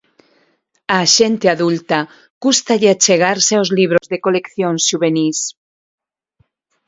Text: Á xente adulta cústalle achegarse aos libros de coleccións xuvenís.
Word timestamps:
Á 0.97 0.97
xente 1.15 1.45
adulta 1.49 1.99
cústalle 2.43 2.87
achegarse 2.91 3.53
aos 3.57 3.69
libros 3.79 4.05
de 4.11 4.17
coleccións 4.25 4.81
xuvenís. 4.89 5.39